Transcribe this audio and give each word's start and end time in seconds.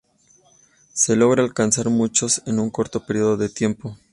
Se 0.93 1.15
logró 1.15 1.43
alcanzar 1.43 1.89
muchos 1.91 2.41
en 2.47 2.57
un 2.57 2.71
corto 2.71 3.05
periodo 3.05 3.37
de 3.37 3.49
tiempo. 3.49 3.95